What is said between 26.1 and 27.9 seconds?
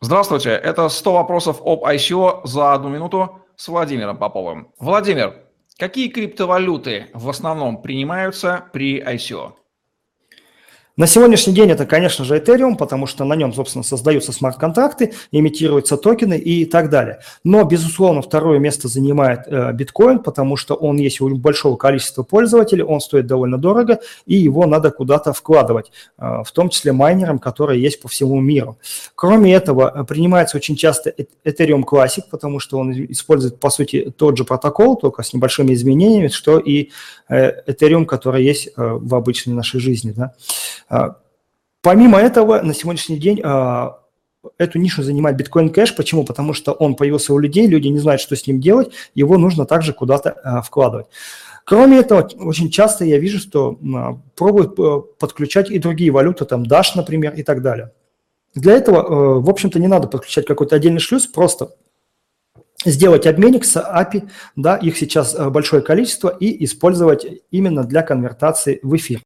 э, в том числе майнерам, которые